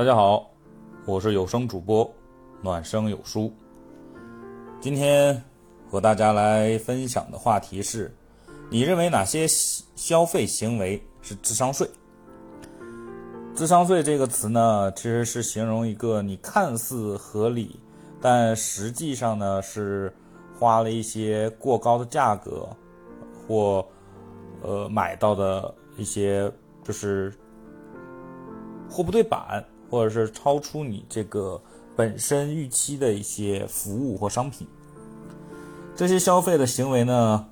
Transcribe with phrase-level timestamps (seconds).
[0.00, 0.50] 大家好，
[1.04, 2.10] 我是有声主播
[2.62, 3.52] 暖声有书。
[4.80, 5.38] 今天
[5.90, 8.10] 和大家来分享的话题是：
[8.70, 9.46] 你认为哪些
[9.94, 11.86] 消费行为是智商税？
[13.54, 17.78] 智商税这个词呢，其实是形容一个你看似合理，
[18.22, 20.10] 但实际上呢是
[20.58, 22.66] 花了一些过高的价格，
[23.46, 23.86] 或
[24.62, 26.50] 呃买到的一些
[26.82, 27.30] 就是
[28.88, 29.62] 货不对版。
[29.90, 31.60] 或者是超出你这个
[31.96, 34.66] 本身预期的一些服务或商品，
[35.96, 37.46] 这些消费的行为呢，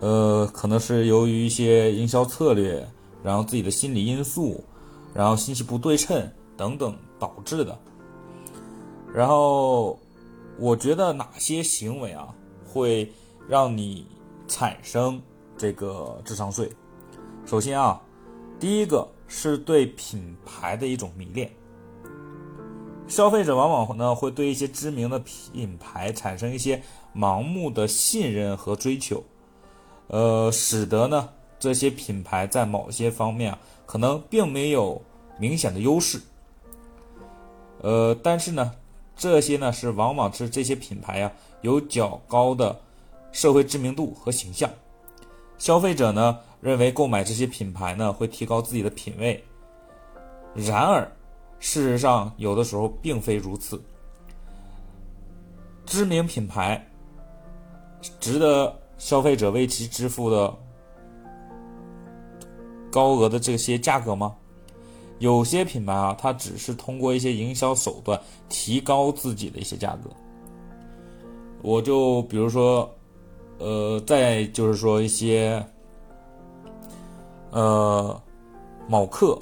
[0.00, 2.86] 呃，可能是由于一些营销策略，
[3.22, 4.62] 然后自己的心理因素，
[5.12, 7.76] 然后信息不对称等等导致的。
[9.12, 9.98] 然后，
[10.58, 12.28] 我觉得哪些行为啊
[12.64, 13.10] 会
[13.48, 14.06] 让你
[14.46, 15.20] 产生
[15.56, 16.70] 这个智商税？
[17.44, 18.00] 首先啊，
[18.60, 19.06] 第一个。
[19.30, 21.50] 是对品牌的一种迷恋，
[23.06, 26.82] 消费者往往呢会对一些知名的品牌产生一些
[27.14, 29.22] 盲目的信任和追求，
[30.06, 31.28] 呃，使得呢
[31.58, 35.02] 这些品牌在某些方面啊可能并没有
[35.38, 36.18] 明显的优势，
[37.82, 38.72] 呃，但是呢
[39.14, 42.80] 这些呢是往往是这些品牌呀有较高的
[43.30, 44.70] 社会知名度和形象，
[45.58, 46.38] 消费者呢。
[46.60, 49.40] 认为购买这些品牌呢会提高自己的品味，
[50.56, 51.08] 然而，
[51.60, 53.80] 事实上有的时候并非如此。
[55.86, 56.84] 知名品牌
[58.18, 60.52] 值得消费者为其支付的
[62.90, 64.34] 高额的这些价格吗？
[65.20, 70.10] 有些品牌啊，它只是通过一些营销手段提高自己的一些价格。
[71.62, 72.92] 我就比如说，
[73.58, 75.64] 呃，再就是说一些。
[77.50, 78.22] 呃，
[78.86, 79.40] 某克、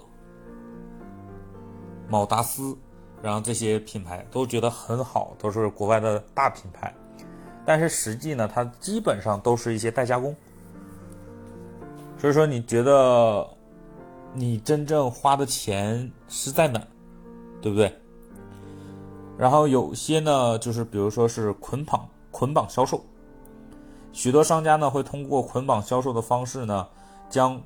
[2.08, 2.73] 某达斯，
[3.20, 6.95] 然后这些品牌都觉得很好，都是国外的大品牌，
[7.64, 10.33] 但是实际呢，它基本上都是一些代加工。
[12.17, 13.45] 所以说，你觉得
[14.33, 16.80] 你真正花的钱是在哪，
[17.61, 17.92] 对不对？
[19.36, 23.05] 然后有些呢，就是比如说是捆绑捆绑销售，
[24.17, 26.89] 许多商家呢会通过捆绑销售的方式呢，
[27.29, 27.61] 将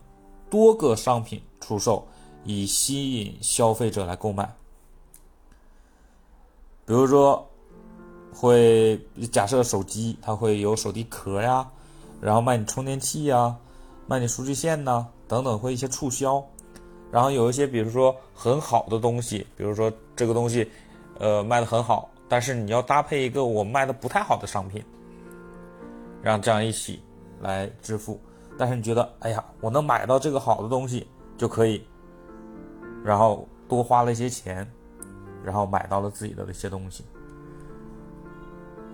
[0.51, 2.05] 多个商品出售，
[2.43, 4.53] 以吸引消费者来购买。
[6.85, 7.49] 比如说，
[8.35, 9.01] 会
[9.31, 11.65] 假设手机它会有手机壳呀，
[12.21, 13.57] 然后卖你充电器呀，
[14.09, 16.45] 卖你数据线呐，等等，会一些促销。
[17.13, 20.69] 然后有一些，比如说很好的东西，比如说这个东西，
[21.21, 24.85] 呃，卖的很好，但是你要搭配一个我卖的不太好的商品，
[26.23, 27.03] 让这样一起
[27.41, 28.21] 来支付。
[28.59, 31.07] 但是你觉得，哎呀，我能买到这个好的东西
[31.39, 31.83] 就可以，
[33.03, 34.71] 然后多花了一些钱，
[35.43, 37.05] 然后买到了自己的一些东西，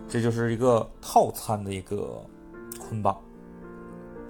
[0.09, 2.25] 这就是一个套餐的一个
[2.79, 3.21] 捆绑。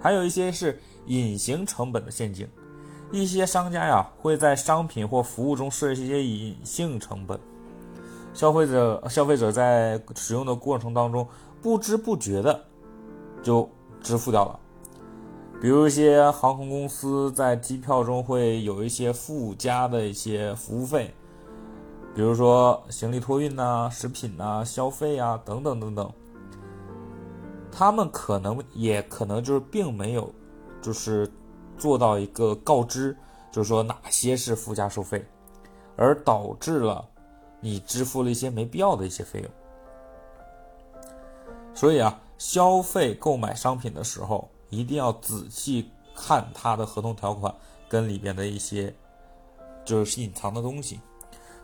[0.01, 2.49] 还有一些是隐形成本的陷阱，
[3.11, 7.39] 一些商家呀会在商品或服务中设置一些隐性成本，
[8.33, 11.27] 消费者消费者在使用的过程当中
[11.61, 12.65] 不知不觉的
[13.47, 13.71] 就
[14.01, 14.59] 支付掉了。
[15.61, 21.15] 比如一些航空公司在机票中会有一些附加的一些服务费，
[22.13, 26.13] 比如说行李托运呐、食品呐、消费啊等等等等。
[27.71, 30.29] 他们可能也可能就是并没有，
[30.83, 31.31] 就是
[31.79, 33.17] 做到一个告知，
[33.53, 35.25] 就是说哪些是附加收费，
[35.95, 37.07] 而导致了
[37.61, 39.51] 你支付了一些没必要的一些费用。
[41.75, 44.49] 所以啊，消费购买商品的时候。
[44.69, 47.55] 一定要仔细看它的合同条款
[47.89, 48.93] 跟里边的一些
[49.85, 51.01] 就是隐藏的东西。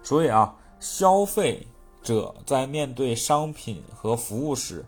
[0.04, 1.66] 所以啊，消费
[2.00, 4.84] 者在面对商品和服务时，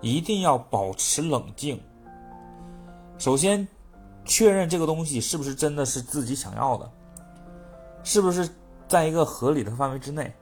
[0.00, 1.78] 一定要保持冷静。
[3.18, 3.66] 首先，
[4.24, 6.88] 确认这个东西是不是真的是自己想要的，
[8.04, 8.48] 是不是
[8.86, 10.32] 在一个合理的范围之内，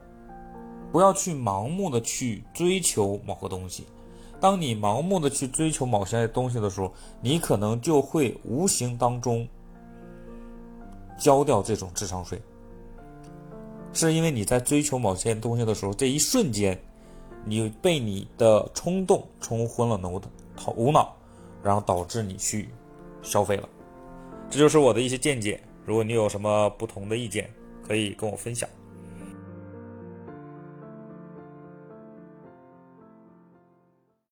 [0.92, 3.86] 不要去盲目的去追求某个东西。
[4.44, 6.92] 当你盲目的去追求某些东西的时候，
[7.22, 9.48] 你可能就会无形当中
[11.18, 12.38] 交掉这种智商税，
[13.94, 16.78] 是因为你在追求某些东西的时候，这一瞬间，
[17.46, 20.20] 你被你的冲动冲昏了头
[20.54, 21.16] 头脑，
[21.62, 22.68] 然后导致你去
[23.22, 23.66] 消费了。
[24.50, 25.58] 这就是我的一些见解。
[25.86, 27.48] 如果你有什么不同的意见，
[27.82, 28.68] 可以跟我分享。